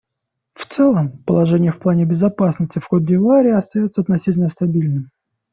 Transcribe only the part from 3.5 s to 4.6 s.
остается относительно